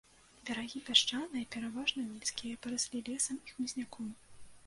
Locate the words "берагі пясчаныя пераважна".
0.49-2.05